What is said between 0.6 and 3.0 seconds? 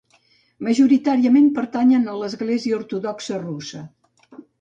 Majoritàriament pertanyen a l'església